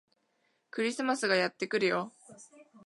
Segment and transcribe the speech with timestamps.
[0.71, 2.11] クリスマスがやってくるよ